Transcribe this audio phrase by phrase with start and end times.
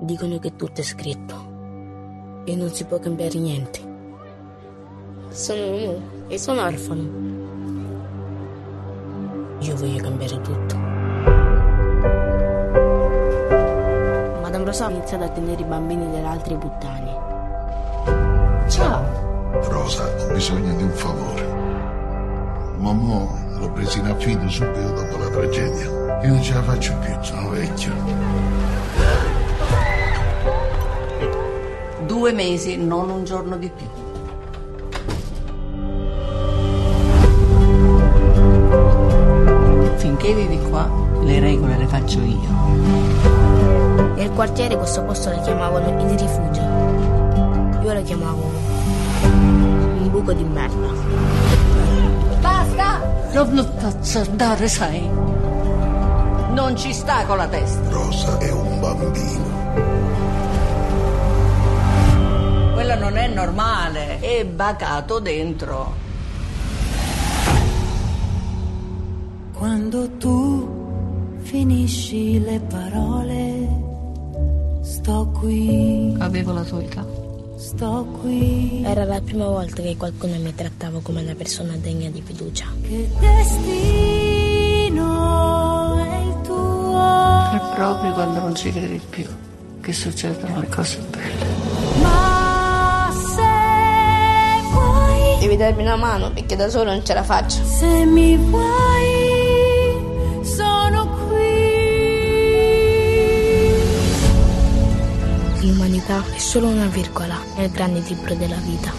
[0.00, 3.80] Dicono che tutto è scritto e non si può cambiare niente.
[5.30, 7.02] Sono uomo e sono orfano.
[9.60, 10.76] Io voglio cambiare tutto.
[14.42, 17.22] Madame Rosa ha iniziato a tenere i bambini delle altre puttane.
[18.68, 19.02] Ciao.
[19.68, 21.46] Rosa, ho bisogno di un favore.
[22.78, 26.20] Mamma l'ho presa in affido subito dopo la tragedia.
[26.22, 27.92] Io non ce la faccio più, sono vecchio.
[32.14, 33.86] Due mesi, non un giorno di più.
[39.96, 40.88] Finché vivi qua,
[41.22, 44.14] le regole le faccio io.
[44.14, 46.62] Nel quartiere questo posto lo chiamavano il rifugio.
[47.82, 48.42] Io lo chiamavo
[49.24, 50.86] un buco di merda.
[52.40, 53.00] Basta!
[53.32, 55.10] Non lo faccio andare, sai?
[56.52, 57.90] Non ci sta con la testa.
[57.90, 60.03] Rosa è un bambino.
[62.84, 65.94] Quello non è normale, è bacato dentro.
[69.54, 73.68] Quando tu finisci le parole,
[74.82, 77.06] sto qui, Avevo la tua età.
[77.56, 78.82] sto qui.
[78.84, 82.66] Era la prima volta che qualcuno mi trattava come una persona degna di fiducia.
[82.82, 85.06] Che destino
[85.96, 87.50] è il tuo?
[87.50, 89.24] È proprio quando non ci credi più
[89.80, 91.53] che succedono le cose belle.
[95.44, 97.62] Devi darmi una mano perché da solo non ce la faccio.
[97.66, 99.92] se mi vuoi,
[100.42, 101.42] sono qui.
[105.68, 108.90] L'umanità è solo una virgola nel grande libro della vita.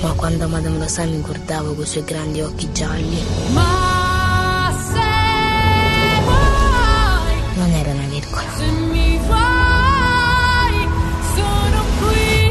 [0.00, 3.22] Ma quando Madame Rosa mi guardava con i suoi grandi occhi gialli,
[3.52, 8.42] Ma se vuoi, non era una virgola.
[8.56, 10.88] se mi vuoi,
[11.36, 12.50] sono qui.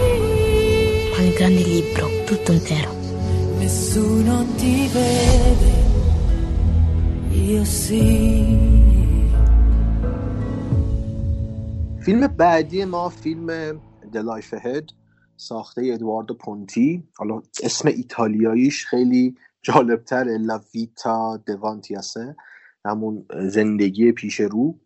[1.17, 2.92] Ma il grande libro, tutto intero.
[3.59, 5.76] Nessuno ti vede,
[7.32, 8.05] io sì.
[12.04, 13.80] فیلم بعدی ما فیلم
[14.14, 14.93] The Life Ahead
[15.36, 17.04] ساخته ادواردو پونتی.
[17.17, 20.37] حالا اسم ایتالیاییش خیلی جالبتره.
[20.37, 22.36] لا ویتا دوانتیاسه
[22.86, 24.80] همون زندگی پیش رو.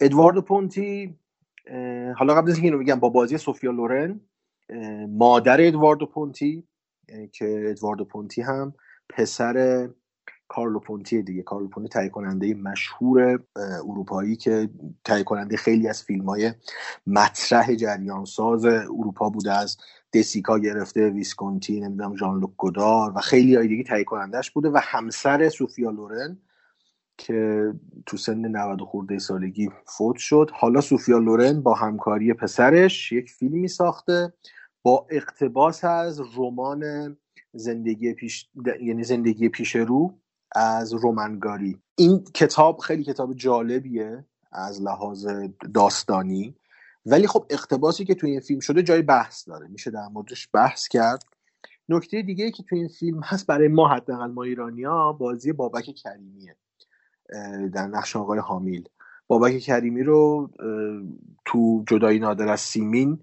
[0.00, 1.18] ادواردو پونتی
[2.16, 4.20] حالا قبل از اینکه اینو بگم با بازی سوفیا لورن
[5.08, 6.64] مادر ادواردو پونتی
[7.32, 8.74] که ادواردو پونتی هم
[9.08, 9.88] پسر
[10.48, 11.42] کارلو پونتی دیگه.
[11.42, 13.42] کارلو پونتی تهیه کننده مشهور
[13.88, 14.68] اروپایی که
[15.04, 16.52] تهیه کننده خیلی از فیلم های
[17.06, 19.52] مطرح جریان ساز اروپا بوده.
[19.52, 19.76] از
[20.14, 24.80] دسیکا گرفته ویسکونتی نمی‌دونم ژان لوک گودار و خیلی های دیگه تهیه کنندهش بوده و
[24.82, 26.38] همسر سوفیا لورن
[27.18, 27.72] که
[28.06, 30.50] تو سن 90 خورده سالگی فوت شد.
[30.54, 34.32] حالا سوفیا لورن با همکاری پسرش یک فیلمی ساخته.
[34.82, 37.16] با اقتباس از رمان
[37.52, 38.48] زندگی پیش
[38.80, 40.18] یعنی زندگی پیش رو
[40.56, 41.78] از رومنگاری.
[41.96, 45.26] این کتاب خیلی کتاب جالبیه از لحاظ
[45.74, 46.54] داستانی.
[47.06, 49.68] ولی خب اقتباسی که توی این فیلم شده جای بحث داره.
[49.68, 51.24] میشه در موردش بحث کرد.
[51.88, 56.56] نکته دیگه که توی این فیلم هست برای ما حداقل ما ایرانیا بازی بابک کریمیه
[57.72, 58.88] در نقش آقای حامیل
[59.26, 60.50] بابک کریمی رو
[61.44, 63.18] تو جدایی نادر از سیمین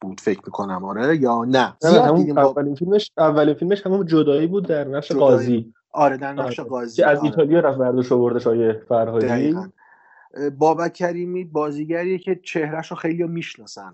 [0.00, 4.84] بود فکر می‌کنم آره یا نه؟ همون اولین فیلمش اولین فیلمش همون جدایی بود در
[4.84, 5.72] نقش قاضی.
[5.92, 6.68] آره در نقش آره.
[6.68, 7.24] قاضی از آره.
[7.24, 9.56] ایتالیا رفت برداشت آورده آقای فرهادی.
[10.58, 13.92] بابک کریمی بازیگریه که چهرهش رو خیلی می‌شناسن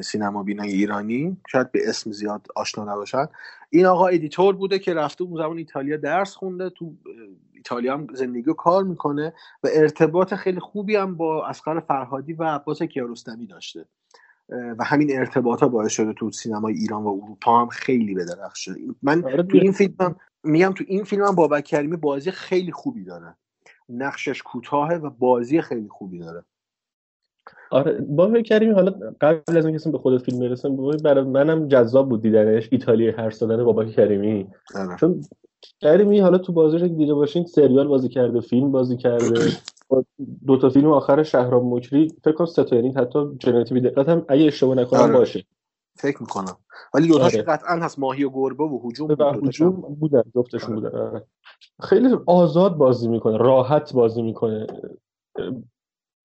[0.00, 1.36] سینما بین‌های ایرانی.
[1.48, 3.26] شاید به اسم زیاد آشنا نباشن.
[3.70, 6.92] این آقا editor بوده که رفته اون زمان ایتالیا درس خونده تو
[7.54, 9.32] ایتالیا هم زندگی و کار می‌کنه
[9.64, 13.84] و ارتباط خیلی خوبی هم با اسقر فرهادی و عباس کیارستمی داشته.
[14.78, 18.74] و همین ارتباط ها باعث شده تو سینمای ایران و اروپا هم خیلی بدرخشه.
[19.02, 19.58] من آره تو.
[19.58, 23.36] این فیلم هم میگم تو این فیلم هم بابک کریمی بازی خیلی خوبی داره.
[23.88, 26.44] نقشش کوتاهه و بازی خیلی خوبی داره.
[27.70, 32.22] آره بابک کریمی حالا قبل از اینکه به خود فیلم برسم برای منم جذاب بود
[32.22, 34.96] دیدنش ایتالیا هر دادن بابک کریمی آره.
[34.96, 35.20] چون
[35.80, 39.24] کریمی حالا تو بازیش دیده باشین سریال بازی کرده فیلم بازی کرده.
[40.46, 44.24] دو تا فیلم آخر شهرام مکری فکر کنم سه تا یعنی حتی جنایتی دقت هم
[44.28, 45.12] اگه اشتباه نکنم آره.
[45.12, 45.44] باشه
[45.98, 46.56] فکر می‌کنم
[46.94, 47.42] ولی دوتاش آره.
[47.42, 49.48] قطعا هست ماهی و گربه و هجوم بود.
[49.48, 50.90] هجوم بودن جفتشون آره.
[50.90, 51.26] بودن آره.
[51.82, 54.66] خیلی آزاد بازی می‌کنه راحت بازی می‌کنه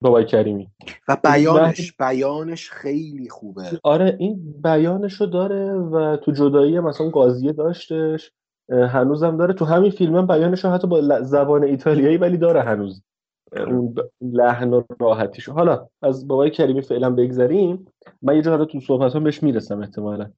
[0.02, 0.70] بابای کریمی
[1.08, 8.32] و بیانش بیانش خیلی خوبه آره این بیانشو داره و تو جدایی مثلا قاضیه داشتش
[8.70, 13.04] هنوزم داره تو همین فیلم هم بیانشو حتی با زبان ایتالیایی ولی داره هنوز
[13.52, 17.86] اون لحن و راحتیش حالا از بابای کریمی فعلا بگذریم.
[18.22, 20.32] من یه جا تو صحبت بهش می‌رسم احتمالا.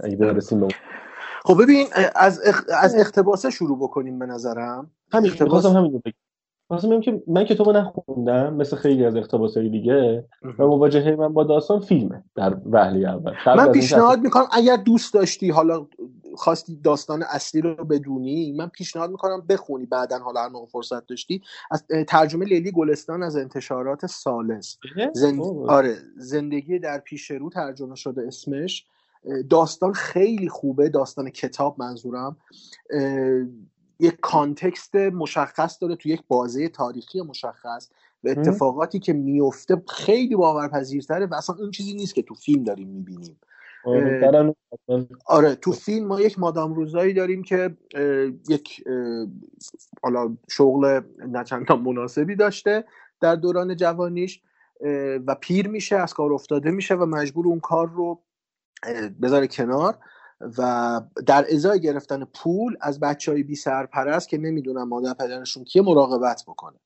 [0.00, 0.72] اگه برسیم به اون
[1.44, 2.64] خب ببین از اخ...
[2.82, 4.90] از اقتباسه شروع بکنیم به نظرم.
[5.12, 6.02] همین اقتباس- می‌خواستم همین
[6.68, 10.24] خواستم بگم که من کتابو نخوندم مثل خیلی از اقتباسهای دیگه.
[10.58, 13.32] و مواجهه من با داستان فیلمه در وهله اول.
[13.46, 15.86] من پیشنهاد می‌کنم اگر دوست داشتی حالا
[16.36, 21.42] خواستی داستان اصلی رو بدونی من پیشنهاد می‌کنم بخونی بعدا حالا هر موقع فرصت داشتی.
[21.70, 24.78] از ترجمه لیلی گلستان از انتشارات سالس.
[25.12, 25.40] زند...
[25.40, 25.70] اوه.
[25.70, 28.86] آره زندگی در پیش رو ترجمه شده اسمش.
[29.50, 32.36] داستان خیلی خوبه داستان کتاب منظورم.
[32.90, 33.46] اه،
[34.00, 37.88] یک کانتکست مشخص داره تو یک بازه تاریخی مشخص
[38.24, 42.88] و اتفاقاتی که میفته خیلی باورپذیرتره و اصلا اون چیزی نیست که تو فیلم داریم
[42.88, 43.40] می‌بینیم.
[43.84, 44.20] آره،
[45.26, 47.76] آره تو فیلم ما یک مادام روزایی داریم که
[48.48, 48.84] یک
[50.02, 52.84] حالا شغل نچندان مناسبی داشته
[53.20, 54.42] در دوران جوانیش
[55.26, 58.22] و پیر میشه از کار افتاده میشه و مجبور اون کار رو
[59.22, 59.98] بذاره کنار.
[60.40, 65.82] و در ازای گرفتن پول از بچه های بی سرپرست که نمی‌دونن مادر پدرشون کیه
[65.82, 66.78] مراقبت بکنه.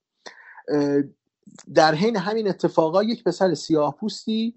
[1.74, 4.54] در حین همین اتفاقا یک پسر سیاه پوستی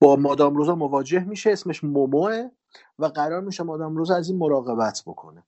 [0.00, 2.48] با مادام روزا مواجه میشه اسمش موموه
[2.98, 5.42] و قرار میشه مادام روزا از این مراقبت بکنه.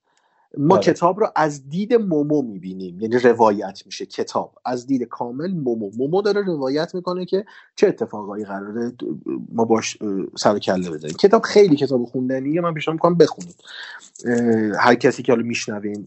[0.59, 0.85] ما بله.
[0.85, 3.01] کتاب رو از دید مومو می‌بینیم.
[3.01, 4.59] یعنی روایت میشه کتاب.
[4.65, 5.91] از دید کامل مومو.
[5.97, 7.45] مومو داره روایت می‌کنه که
[7.77, 8.93] چه اتفاقایی قراره
[9.53, 9.99] ما باش
[10.39, 11.15] سر کله بزنیم.
[11.15, 12.61] کتاب خیلی کتاب خوندنیه.
[12.61, 13.57] من پیشنهاد می‌کنم بخونید
[14.79, 15.45] هر کسی که حالا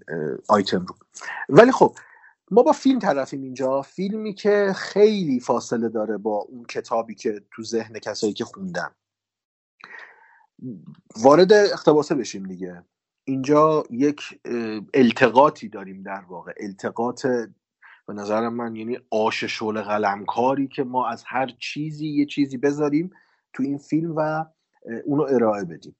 [0.07, 0.95] اه، آیتم رو.
[1.49, 1.95] ولی خب
[2.51, 3.81] ما با فیلم طرفیم اینجا.
[3.81, 8.89] فیلمی که خیلی فاصله داره با اون کتابی که تو ذهن کسایی که خوندن.
[11.21, 12.83] وارد اقتباسه بشیم دیگه.
[13.27, 14.39] اینجا یک
[14.93, 16.53] التقاطی داریم در واقع.
[16.59, 17.25] التقاط
[18.07, 23.11] به نظر من یعنی آش شغل قلمکاری که ما از هر چیزی یه چیزی بذاریم
[23.53, 24.45] تو این فیلم و
[25.05, 25.95] اونو ارائه بدیم.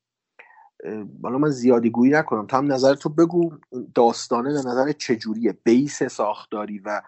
[1.23, 2.47] حالا من زیادی گویی نکنم.
[2.47, 3.57] تو هم نظر تو بگو
[3.95, 7.01] داستانه به نظر چجوریه؟ بیس ساختاری و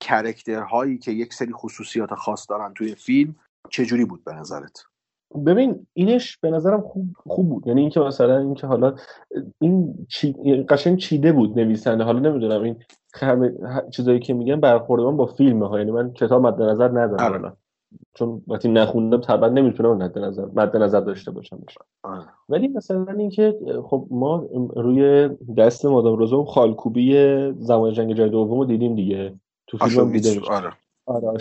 [0.00, 3.36] کرکترهایی که یک سری خصوصیات خاص دارن توی فیلم
[3.70, 4.91] چجوری بود به نظرت؟
[5.46, 7.66] ببین اینش به نظرم خوب خوب بود.
[7.66, 8.94] یعنی اینکه مثلا اینکه حالا
[9.58, 10.32] این چی...
[10.68, 12.04] قشنگ چیده بود نویسنده.
[12.04, 12.76] حالا نمی‌دونم این
[13.14, 13.52] همه
[13.90, 17.34] چیزایی که میگن برخورد من با فیلمه ها یعنی من کتاب مد نظر ندارم آره.
[17.34, 17.56] الان
[18.14, 21.58] چون وقتی نخوندم طبعا نمی‌تونم مد نظر مد نظر داشته باشم.
[22.02, 22.24] آره.
[22.48, 27.14] ولی مثلا اینکه خب ما روی دست مادام روزا اون خالکوبی
[27.58, 29.34] زمان جنگ جهانی دوم رو دیدیم دیگه.
[29.66, 30.72] تو فیلم آره.
[31.06, 31.38] آره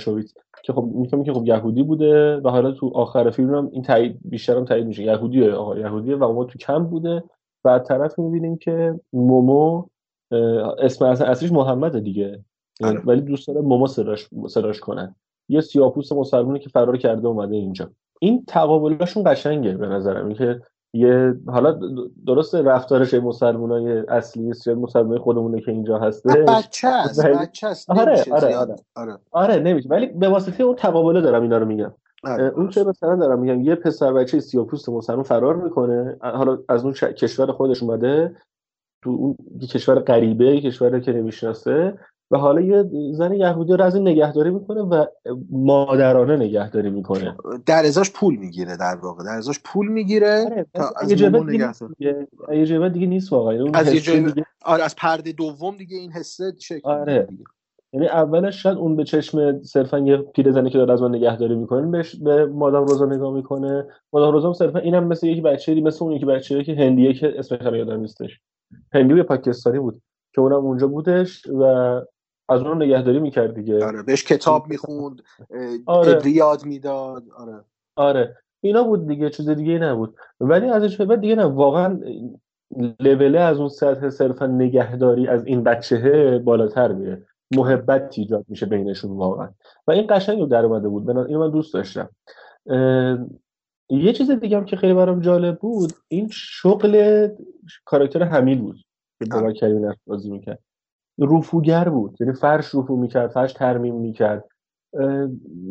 [0.63, 4.19] که خب میگم که خب یهودی بوده و حالا تو آخر فیلم هم این تایید
[4.25, 5.03] بیشتر هم تایید میشه.
[5.03, 7.23] یهودیه آقا یهودیه و ما تو کم بوده.
[7.65, 9.85] و طرف می‌بینیم که مومو
[10.79, 12.43] اسم اصلیش محمده دیگه.
[12.83, 13.01] آره.
[13.05, 15.15] ولی دوست داره مومو صداش صداش کنن
[15.49, 17.89] یه سیاپوس مسلمونی که فرار کرده اومده اینجا.
[18.19, 20.27] این تقابلاشون قشنگه به نظرم.
[20.27, 20.61] اینکه
[20.93, 21.79] یه حالا
[22.27, 27.89] درسته رفتارش مسلمانای اصلی یا مسلمانای خودمونه که اینجا هسته بچه است ولی- بچه است
[27.89, 28.55] آره، آره،.
[28.55, 28.75] آره.
[28.95, 31.93] آره آره نمیشه ولی به واسطه اون تقابله دارم اینا رو میگم
[32.23, 36.83] آره، اون چه مثلا دارم میگم یه پسر بچه سیاپوست مسلمان فرار می‌کنه حالا از
[36.83, 38.35] اون ش- کشور خودش اومده
[39.03, 41.97] تو اون یه کشور غریبه یه کشوری که نمی‌شناسه
[42.31, 45.05] و حالا یه زن یهودی رو از این نگهداری می‌کنه و
[45.51, 47.35] مادرانه نگهداری می‌کنه.
[47.65, 51.17] در ازاش پول می‌گیره در واقع در ازاش پول می‌گیره آره تا از یه
[52.65, 53.71] جبه دیگه نیست واقعا.
[53.73, 57.27] از دیگه آره از پرده دوم دیگه این حسه شکل آره.
[57.29, 57.43] دیگه.
[57.93, 61.87] یعنی اولش شاید اون به چشم صرفا یه پیرزنی که داره از من نگهداری می‌کنه
[61.87, 63.85] بهش به مادام روزا نگاه می‌کنه.
[64.13, 67.33] مادام روزا هم صرفا اینم مثل یک بچه مثل اون یکی بچه که هندیه که
[67.37, 68.39] اسمش هم یادم نیستش.
[68.93, 70.01] هندی یا پاکستانی بود
[70.35, 72.01] که اونم اونجا بودش و
[72.51, 73.85] از اون نگهداری می‌کرد دیگه.
[73.85, 75.21] آره بهش کتاب می‌خوند
[75.85, 76.29] آره.
[76.29, 77.23] یاد می‌داد.
[77.37, 77.59] آره.
[77.95, 78.37] آره.
[78.63, 80.15] اینا بود دیگه چیز دیگه نبود.
[80.39, 81.99] ولی ازش به بعد دیگه نه واقعا
[82.99, 87.25] لوله از اون سطح صرفا نگهداری از این بچهه بالاتر میره.
[87.55, 89.49] محبت ایجاد میشه بینشون واقعا.
[89.87, 91.09] و این قشنگ رو در اومده بود.
[91.09, 92.09] اینو من دوست داشتم.
[93.89, 97.27] یه چیز دیگه هم که خیلی برام جالب بود این شغل
[97.85, 98.75] کاراکتر حمیل بود
[99.19, 99.41] که آره.
[99.41, 100.59] بابا کریمی نقش بازی می‌کرد.
[101.21, 102.17] رفوگر بود.
[102.19, 104.45] یعنی فرش رفو می‌کرد فرش ترمیم می‌کرد.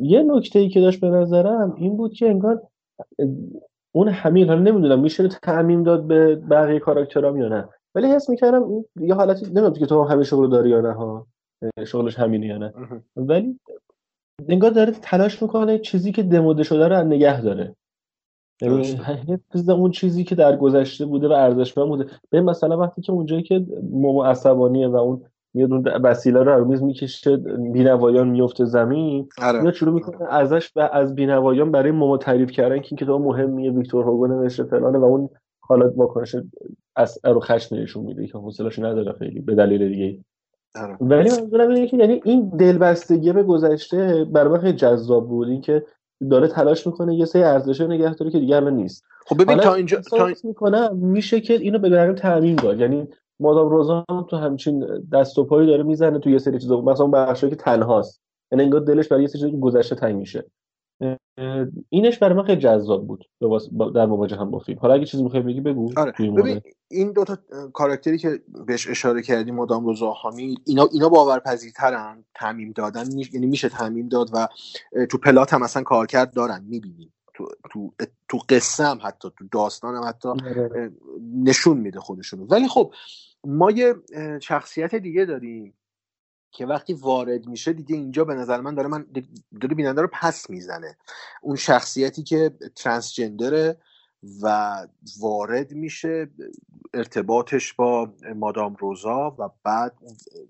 [0.03, 2.63] یه نکته ای که داشت به نظرم این بود که انگار
[3.93, 7.69] اون حمیل حالا نمی‌دونم میشه تعمیم داد به بقیه کاراکترام یا نه.
[7.95, 10.93] ولی حس می‌کردم این یه حالتی نمی‌دونم که تو هم همه شغل داری یا نه
[10.93, 11.27] ها؟
[11.87, 12.73] شغلش همینه یا نه.
[13.17, 13.61] ولی
[14.49, 17.77] انگار داره تلاش می‌کنه چیزی که دموده شده رو نگه داره.
[18.63, 19.01] یعنی.
[19.29, 22.07] حفظ اون چیزی که در گذشته بوده و ارزشمند بوده.
[22.31, 25.23] به مثلا وقتی که اونجایی که مومو عصبانیه و اون
[25.55, 27.37] میاد اون وسیله رو میز می‌کشه
[27.73, 29.29] بینوایان میفته زمین.
[29.43, 29.61] آره.
[29.61, 33.71] میاد شروع می‌کنه ازش و از بینوایان برای مومو تعریف کردن که این کتاب مهمیه
[33.71, 35.29] ویکتور هوگو نوشته فلانه و اون
[35.61, 36.37] حالا واکنش
[36.97, 40.19] از رو خشم نشون میده که حوصله‌اش نداره خیلی به دلیل دیگه.
[40.75, 40.97] آره.
[41.01, 45.49] ولی منظورم اینه که یعنی این دلبستگی به گذشته برای خیلی جذاب بود.
[45.49, 45.85] این که
[46.31, 49.05] داره تلاش می‌کنه یه سری ارزش نگه داره که دیگه الان نیست.
[49.27, 52.81] خب ببین تا اینجا تا می‌کنم میشه که اینو به درم تعمین داد.
[52.81, 53.09] یعنی
[53.41, 56.81] مادام روزا هم تو همچین دست و پایی داره می‌زنه تو یه سری چیزا.
[56.81, 58.21] مثلا بخشی که تنهاست.
[58.53, 60.45] یعنی انگار دلش برای یه سری چیزا گذشته تنگ میشه.
[61.89, 63.25] اینش برای من خیلی جذاب بود.
[63.95, 64.79] در مواجه هم با فیلم.
[64.79, 65.93] حالا اگه چیزی می‌خوای بگی بگو.
[65.97, 66.13] آره.
[66.13, 66.61] ببین.
[66.91, 67.37] این دوتا
[67.73, 72.25] کاراکتری که بهش اشاره کردی مدام رضا حامی اینا اینا باورپذیرترن.
[72.35, 74.49] تعمیم دادن یعنی میشه تعمیم داد و
[75.11, 77.91] تو پلات هم اصلا کارکرد دارن می‌بینیم تو تو
[78.29, 80.93] تو قصه هم حتی تو داستان هم حتی آره.
[81.45, 82.47] نشون میده خودشونو.
[82.47, 82.93] ولی خب
[83.45, 83.95] ما یه
[84.43, 85.75] شخصیت دیگه داریم
[86.53, 89.07] که وقتی وارد میشه دیگه اینجا به نظر من داره من
[89.61, 90.97] داره بیننده رو پس می‌زنه.
[91.43, 93.79] اون شخصیتی که ترانسجندره
[94.43, 94.77] و
[95.21, 96.31] وارد میشه
[96.95, 99.99] ارتباطش با مادام روزا و بعد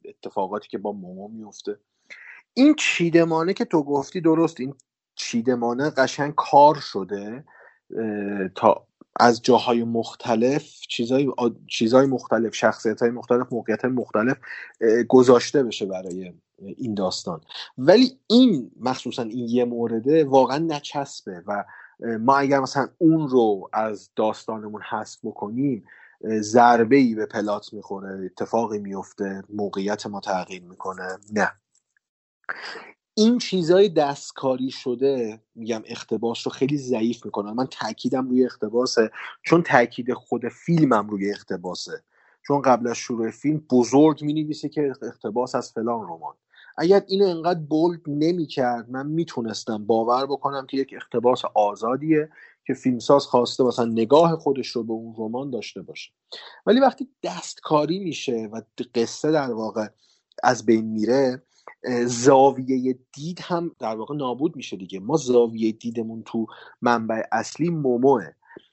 [0.04, 1.78] اتفاقاتی که با مومو میفته.
[2.54, 4.75] این چیدمانه که تو گفتی درست این
[5.14, 7.44] چیدمانه قشنگ کار شده
[8.54, 8.87] تا
[9.17, 11.29] از جاهای مختلف چیزای
[11.69, 14.37] چیزای مختلف شخصیت های مختلف موقعیت های مختلف
[15.09, 16.33] گذاشته بشه برای
[16.76, 17.40] این داستان.
[17.79, 21.64] ولی این مخصوصا این یه مورده واقعا نچسبه و
[22.21, 25.85] ما اگر مثلا اون رو از داستانمون حذف بکنیم
[26.40, 31.19] ضربه ای به پلات می‌خوره اتفاقی میفته موقعیت ما تغییر می‌کنه.
[31.33, 31.52] نه.
[33.14, 37.52] این چیزای دستکاری شده میگم اقتباس رو خیلی ضعیف می‌کنن.
[37.52, 39.11] من تاکیدم روی اقتباسه
[39.43, 42.02] چون تاکید خود فیلمم روی اقتباسه.
[42.47, 46.35] چون قبل از شروع فیلم بزرگ می‌نویسه که اقتباس از فلان رمان.
[46.79, 52.29] اگر اینو انقدر بولد نمی‌کرد من می‌تونستم باور بکنم که یک اقتباس آزادیه
[52.67, 56.12] که فیلمساز خواسته مثلا نگاه خودش رو به اون رمان داشته باشه.
[56.67, 58.61] ولی وقتی دستکاری میشه و
[58.95, 59.87] قصه در واقع
[60.43, 61.43] از بین میره
[62.05, 65.00] زاویه دید هم در واقع نابود میشه دیگه.
[65.00, 66.47] ما زاویه دیدمون تو
[66.83, 68.27] منبع اصلی موموه.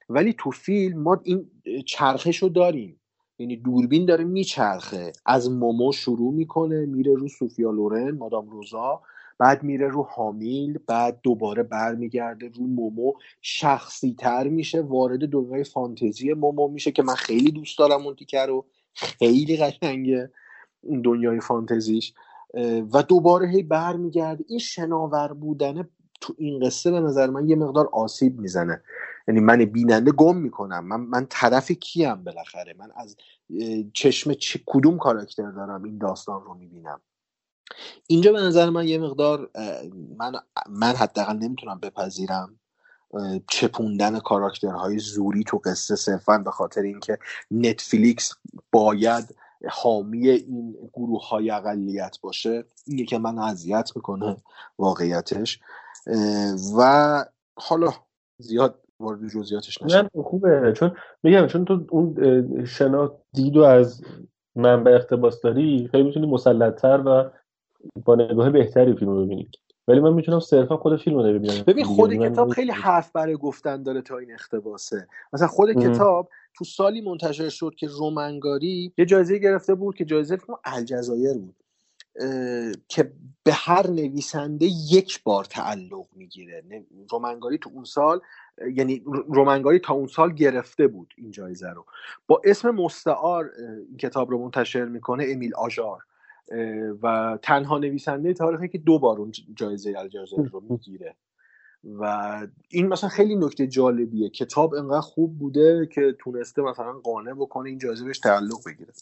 [0.09, 1.51] ولی تو فیلم ما این
[1.85, 2.99] چرخش رو داریم.
[3.39, 5.13] یعنی دوربین داره میچرخه.
[5.25, 9.01] از مومو شروع می‌کنه میره رو سوفیا لورن مادام روزا
[9.39, 13.13] بعد میره رو حامیل بعد دوباره برمیگرده رو مومو.
[13.41, 18.39] شخصی تر میشه وارد دنیای فانتزی مومو میشه که من خیلی دوست دارم اون تیکه
[18.45, 18.65] رو.
[18.93, 20.31] خیلی قشنگه
[20.81, 22.13] اون دنیای فانتزیش.
[22.93, 24.45] و دوباره هی برمیگرده.
[24.47, 25.89] این شناور بودنه
[26.21, 28.81] تو این قصه به نظر من یه مقدار آسیب می‌زنه.
[29.27, 30.87] یعنی من بیننده گم می‌کنم.
[30.87, 33.15] من من طرف کیم بالاخره؟ من از
[33.93, 37.01] چشم چه کدوم کاراکتر دارم این داستان رو می‌بینم؟
[38.07, 39.49] اینجا به نظر من یه مقدار
[40.17, 40.31] من
[40.69, 42.59] من حداقل نمی‌تونم بپذیرم
[43.47, 47.17] چپوندن کاراکترهای زوری تو قصه صرفا به خاطر اینکه
[47.51, 48.33] نتفلیکس
[48.71, 49.35] باید
[49.69, 54.37] حامی این گروه های اقلیت باشه اینه که من اذیت می‌کنه
[54.79, 55.59] واقعیتش.
[56.77, 57.25] و
[57.57, 57.89] حالا
[58.37, 60.09] زیاد وارد جزئیاتش نشم.
[60.15, 60.73] نه خوبه.
[60.75, 64.03] چون میگم چون تو اون شنا دید و از
[64.55, 67.31] منبع اقتباس داری خیلی می‌تونی مسلطتر و
[68.05, 69.49] با نگاه بهتری فیلم رو ببینی.
[69.87, 73.35] ولی من می‌تونم صرفا خود فیلم رو ببینم ببین خود یعنی کتاب خیلی حرف برای
[73.35, 75.75] گفتن داره تا این اقتباسه مثلا خود اه.
[75.75, 81.33] کتاب تو سالی منتشر شد که رومنگاری یه جایزه گرفته بود که جایزه کنم الجزایر
[81.33, 81.55] بود
[82.87, 83.11] که
[83.43, 86.63] به هر نویسنده یک بار تعلق می‌گیره.
[87.11, 88.21] رومنگاری تو اون سال
[88.75, 91.85] یعنی رو- رومنگاری تا اون سال گرفته بود این جایزه رو.
[92.27, 93.51] با اسم مستعار
[93.89, 96.03] این کتاب رو منتشر می‌کنه امیل آژار.
[97.03, 101.15] و تنها نویسنده تاریخی که دو بار اون جایزه الجزایر رو می‌گیره.
[101.99, 104.29] و این مثلا خیلی نکته جالبیه.
[104.29, 108.93] کتاب انقدر خوب بوده که تونسته مثلا قانع بکنه این جایزه بهش تعلق بگیره.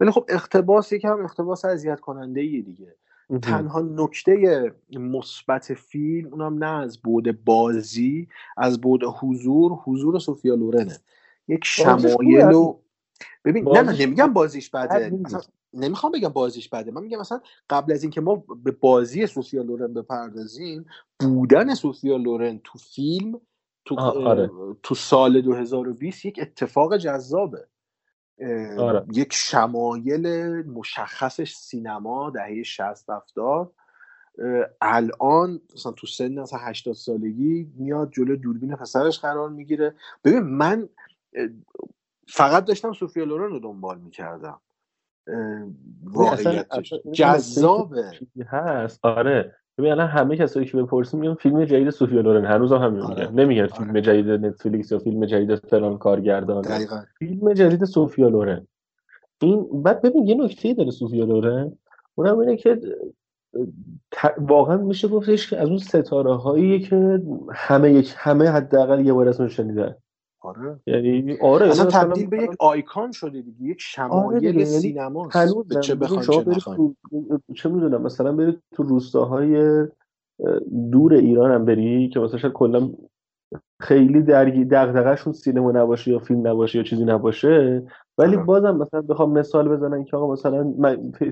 [0.00, 2.96] ولی خب اقتباس یکم اقتباس اذیت کننده ایه دیگه.
[3.42, 9.72] تنها نکته مثبت فیلم اونم نه از بود بازی از بود حضور.
[9.72, 10.98] حضور سوفیا لورنه.
[11.48, 12.78] یک شمایل و
[13.44, 15.40] ببین نه بازیش نمیگم بازیش بد بده
[15.74, 16.90] نمی‌خوام بگم بازیش بده.
[16.90, 20.86] من میگم مثلا قبل از اینکه ما به بازی سوفیا لورن بپردازیم
[21.20, 23.40] بودن سوفیا لورن تو فیلم
[23.84, 24.50] تو آره.
[24.82, 27.66] تو سال 2020 یک اتفاق جذابه.
[28.78, 29.06] آره.
[29.12, 30.26] یک شمایل
[30.66, 33.72] مشخصش سینما دهه 60 70
[34.38, 39.94] اه، الان مثلا تو سن مثلا 80 سالگی میاد جلو دوربین پسرش قرار می‌گیره.
[40.24, 40.88] ببین من
[42.28, 44.60] فقط داشتم سوفیا لورن رو دنبال می‌کردم.
[47.04, 48.04] این جذابه
[48.46, 49.00] هست.
[49.02, 49.54] آره.
[49.78, 53.26] ببین الان همه کسایی که بپرسیم میگن فیلم جدید سوفیا لورن هنوز هم همین آره.
[53.30, 53.72] میگن نمیگن آره.
[53.72, 56.62] فیلم جدید نتفلیکس یا فیلم جدید فلان کارگردان.
[56.62, 57.02] دقیقا.
[57.18, 58.66] فیلم جدید سوفیا لورن
[59.42, 61.72] این بعد ببین یه نکته داره سوفیا لورن
[62.14, 62.80] اونم اینه که
[64.10, 69.12] ت- واقعا میشه گفتش که از اون ستاره هایی که همه یک همه حداقل یه
[69.12, 69.94] بار اسمش شنیدن.
[70.42, 70.80] آره.
[70.86, 75.36] یعنی آره اصلا مثلا تبدیل به یک آیکان شده دیگه یک آره شمایل یعنی سینماست.
[75.36, 76.84] هنوز چه شما چه
[77.54, 80.58] چه می‌دونم مثلا برید تو روستاهای اه،
[80.92, 82.90] دور ایران هم بری که مثلا کلا
[83.80, 87.82] خیلی درگی دغدغه‌شون سینما نباشه یا فیلم نباشه یا چیزی نباشه.
[88.18, 88.44] ولی آها.
[88.44, 90.74] بازم مثلا بخوام مثال بزنن که آقا مثلا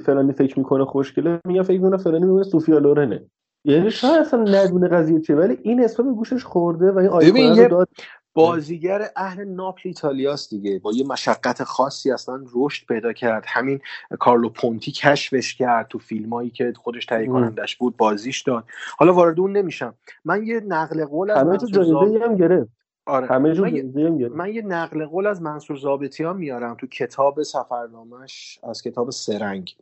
[0.05, 3.25] فلانی فکر می‌کنه خوشگله میگن فکر می‌کنه فلانی میگه سوفیا لورنه.
[3.65, 7.59] یعنی شاید اصلا ندونه قضیه چیه ولی این اسم به گوشش خورده و این آیکون
[7.59, 7.89] رو داد.
[8.35, 13.81] بازیگر اهل ناپل ایتالیاست دیگه با یه مشقت خاصی اصلا رشد پیدا کرد همین
[14.19, 17.27] کارلو پونتی کشفش کرد تو فیلمایی که خودش تهیه.
[17.27, 18.65] کنندش بود بازیش داد
[18.99, 19.95] حالا وارد اون نمیشم
[20.25, 21.59] من یه نقل قول از همه.
[21.59, 22.71] جایزه هم گرفت
[23.07, 23.27] آره.
[23.27, 24.29] همه من یه...
[24.29, 29.77] من یه نقل قول از منصور زابطیان میارم تو کتاب سفرنامش از کتاب سرنگ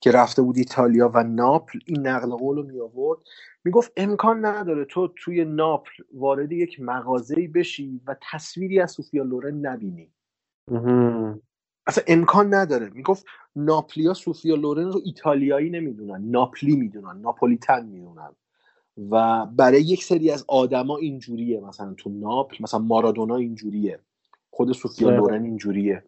[0.00, 3.18] که رفته بود ایتالیا و ناپل این نقل قول رو می آورد
[3.64, 9.54] می‌گفت امکان نداره تو توی ناپل وارد یک مغازه‌ای بشی و تصویری از سوفیا لورن
[9.66, 10.12] نبینی.
[11.86, 12.90] اصلا امکان نداره.
[12.90, 18.30] می‌گفت ناپلیا سوفیا لورن رو ایتالیایی نمی‌دونن ناپلی می‌دونن ناپولیتن می‌دونن.
[19.10, 24.00] و برای یک سری از آدما اینجوریه مثلا تو ناپل مثلا مارادونا اینجوریه.
[24.50, 25.16] خود سوفیا آره.
[25.16, 26.04] لورن اینجوریه.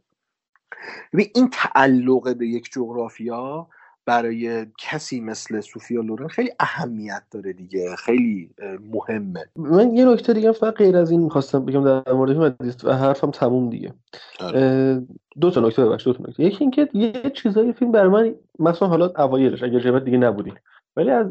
[1.13, 3.69] ببین این تعلق به یک جغرافیا
[4.07, 8.51] برای کسی مثل سوفیا لورن خیلی اهمیت داره دیگه خیلی
[8.93, 9.45] مهمه.
[9.57, 13.31] من یه نکته دیگه فقط غیر از این می‌خواستم بگم در مورد حدیث و حرفم
[13.31, 13.95] تموم دیگه.
[14.41, 15.01] اه،
[15.41, 16.45] دو تا نکته ببخش دو تا نکته.
[16.45, 20.55] یکی اینکه یه چیزایی فیلم برای من مثلا حالا اوایلش اگر جبهت دیگه نبودیم
[20.97, 21.27] ولی از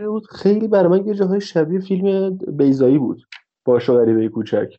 [0.00, 3.22] بود خیلی برای من یه جاهای شبیه فیلم بیزایی بود.
[3.64, 4.76] باش و غریبه کوچک.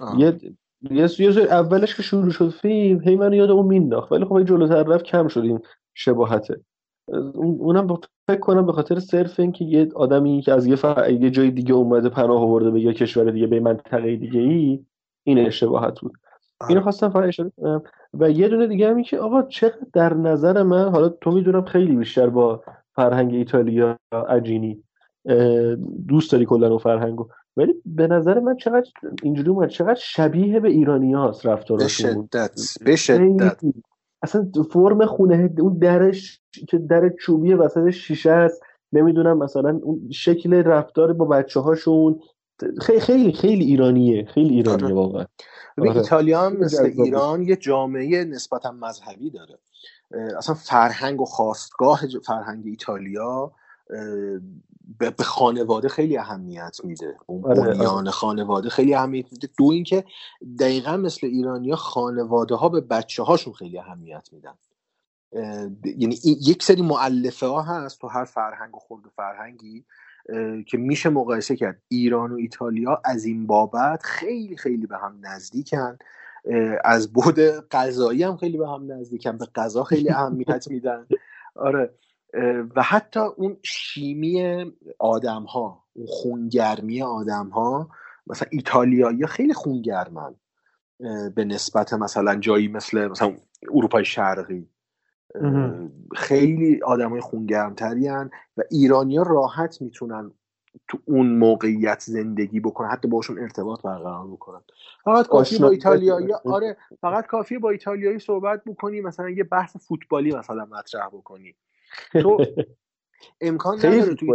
[0.00, 0.20] آه.
[0.20, 0.38] یه
[0.90, 4.82] یه سری اولش که شروع شد فیلم هی من یاد اون مینداخت ولی خب جلوتر
[4.82, 5.60] رفت کم شد این
[5.94, 6.60] شباهته.
[7.08, 10.84] اون- اونم فکر کنم به خاطر صرف اینکه یه آدمی که از یه, ف...
[11.20, 14.84] یه جای دیگه اومده پناه آورده به یه کشور دیگه به منطقه دیگه ای
[15.24, 16.12] این اشتباهت بود.
[16.60, 16.70] آره.
[16.70, 17.82] اینو خواستم فقط اشاره کنم
[18.14, 21.64] و یه دونه دیگه هم این که آقا چقدر در نظر من حالا تو می‌دونم
[21.64, 22.62] خیلی بیشتر با
[22.94, 24.82] فرهنگ ایتالیا عجینی
[26.08, 27.28] دوست داری کلا اون فرهنگو.
[27.56, 28.90] ولی به نظر من چقدر
[29.22, 33.60] اینجوری اومد چقدر شبیه به ایرانی هاست رفتارشون شدت به شدت.
[34.22, 40.54] اصلا فرم خونه اون درش که در چوبی وسط شیشه است نمی‌دونم مثلا اون شکل
[40.54, 42.20] رفتار با بچه هاشون
[42.80, 44.94] خیلی خیلی خیلی ایرانیه خیلی ایرانیه آره.
[44.94, 45.24] واقعا
[45.78, 45.96] آره.
[45.96, 46.84] ایتالیا هم مثل.
[46.84, 49.58] ایران یه جامعه نسبتا مذهبی داره
[50.38, 53.52] اصلا فرهنگ و خواستگاه فرهنگ ایتالیا
[54.98, 57.16] به خانواده خیلی اهمیت میده.
[57.26, 57.74] اون آره، آره.
[57.74, 60.04] بنیان خانواده خیلی اهمیت میده دو اینکه
[60.60, 64.54] دقیقا مثل ایرانیا خانواده ها به بچه هاشون خیلی اهمیت میدن.
[65.84, 69.84] یعنی یک سری معلفه ها هست تو هر فرهنگ و خورد فرهنگی
[70.66, 71.82] که میشه مقایسه کرد.
[71.88, 75.98] ایران و ایتالیا از این بابت خیلی خیلی به هم نزدیکن.
[76.84, 79.36] از بود غذایی هم خیلی به هم نزدیکن.
[79.36, 81.06] به غذا خیلی اهمیت میدن.
[81.54, 81.94] آره.
[82.76, 84.64] و حتی اون شیمی
[84.98, 87.90] آدم ها اون خونگرمی آدم ها
[88.26, 90.34] مثلا ایتالیایی خیلی خونگرمن
[91.34, 93.36] به نسبت مثلا جایی مثل مثلا
[93.72, 94.68] اروپای شرقی.
[96.16, 100.32] خیلی آدمای خونگرمتری و ایرانیا راحت می‌تونن
[100.88, 104.60] تو اون موقعیت زندگی بکنن حتی باشون ارتباط برقرار بکنن.
[105.04, 110.34] فقط کافی با ایتالیایی آره فقط کافی با ایتالیایی صحبت بکنی مثلا یه بحث فوتبالی
[110.36, 111.54] مثلا مطرح بکنی.
[112.12, 112.44] تو
[113.40, 114.26] امکان نداره تو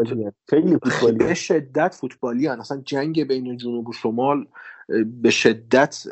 [0.49, 1.27] خیلی فوتبالیه.
[1.27, 2.59] به شدت فوتبالی هن.
[2.59, 4.47] اصلا جنگ بین جنوب و شمال
[5.21, 6.03] به شدت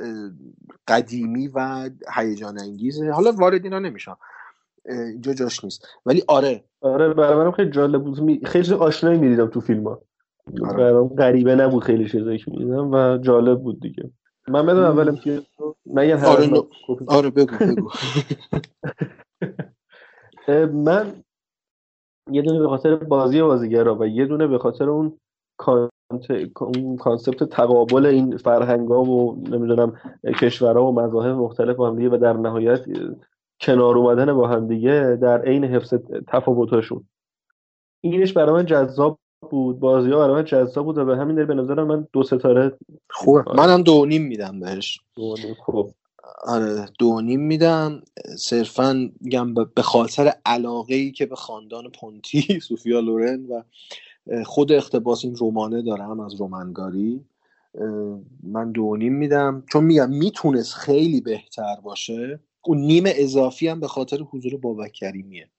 [0.88, 3.12] قدیمی و هیجان انگیزه.
[3.12, 4.18] حالا وارد اینا نمیشم.
[4.86, 5.88] اینجا جاش نیست.
[6.06, 6.64] ولی آره.
[6.82, 8.46] آره برای منم خیلی جالب بود.
[8.48, 10.02] خیلی آشنایی می‌دیدم تو فیلم ها.
[10.66, 10.92] آره.
[10.92, 14.12] من غریبه نبود خیلی چیزایی که می‌دیدم و جالب بود دیگه.
[14.48, 15.44] من بدم اول امتیاز
[15.86, 16.62] نگن هر آره من
[17.08, 17.90] آره بگو بگو.
[20.86, 21.24] من
[22.32, 25.18] یه دونه به خاطر بازی بازیگرا و یه دونه به خاطر اون
[27.00, 30.00] کانسپت تقابل این فرهنگا و نمی‌دونم
[30.42, 32.86] کشورها و مذاهب مختلف با هم دیگه و در نهایت
[33.62, 35.94] کنار اومدن با هم دیگه در عین حفظ
[36.28, 37.04] تفاوتاشون
[38.04, 39.80] اینش برای من جذاب بود.
[39.80, 42.78] بازی ها برای من جذاب بود و به همین دلیل به نظر من دو ستاره
[43.10, 43.44] خوبه.
[43.56, 45.00] منم دو نیم میدم بهش.
[45.16, 45.56] دو نیم.
[45.66, 45.90] خب.
[46.44, 48.02] آره دو نیم میدم.
[48.38, 53.64] صرفا میگم به خاطر علاقه ای که به خاندان پونتی سوفیا لورن و
[54.46, 57.26] خود اقتباس این رمانه دارم از رومنگاری
[58.44, 59.64] من دو نیم میدم.
[59.74, 65.50] چون میگم می‌تونست خیلی بهتر باشه اون نیم اضافی هم به خاطر حضور بابک کریمیه